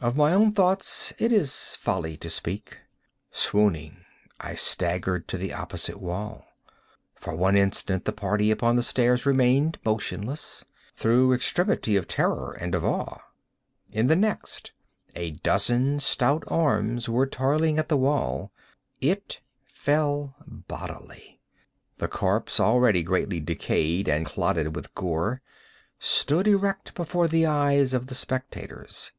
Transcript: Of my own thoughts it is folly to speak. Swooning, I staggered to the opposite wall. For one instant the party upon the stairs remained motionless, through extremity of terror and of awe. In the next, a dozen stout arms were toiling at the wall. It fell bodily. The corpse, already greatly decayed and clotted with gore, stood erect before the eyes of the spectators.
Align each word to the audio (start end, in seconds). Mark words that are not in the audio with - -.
Of 0.00 0.16
my 0.16 0.32
own 0.32 0.50
thoughts 0.52 1.12
it 1.20 1.30
is 1.30 1.76
folly 1.78 2.16
to 2.16 2.28
speak. 2.28 2.78
Swooning, 3.30 4.04
I 4.40 4.56
staggered 4.56 5.28
to 5.28 5.38
the 5.38 5.52
opposite 5.52 6.00
wall. 6.00 6.44
For 7.14 7.36
one 7.36 7.56
instant 7.56 8.04
the 8.04 8.12
party 8.12 8.50
upon 8.50 8.74
the 8.74 8.82
stairs 8.82 9.24
remained 9.24 9.78
motionless, 9.84 10.64
through 10.96 11.32
extremity 11.32 11.94
of 11.94 12.08
terror 12.08 12.54
and 12.60 12.74
of 12.74 12.84
awe. 12.84 13.18
In 13.92 14.08
the 14.08 14.16
next, 14.16 14.72
a 15.14 15.30
dozen 15.30 16.00
stout 16.00 16.42
arms 16.48 17.08
were 17.08 17.28
toiling 17.28 17.78
at 17.78 17.88
the 17.88 17.96
wall. 17.96 18.50
It 19.00 19.42
fell 19.72 20.34
bodily. 20.44 21.40
The 21.98 22.08
corpse, 22.08 22.58
already 22.58 23.04
greatly 23.04 23.38
decayed 23.38 24.08
and 24.08 24.26
clotted 24.26 24.74
with 24.74 24.92
gore, 24.96 25.40
stood 26.00 26.48
erect 26.48 26.96
before 26.96 27.28
the 27.28 27.46
eyes 27.46 27.94
of 27.94 28.08
the 28.08 28.16
spectators. 28.16 29.12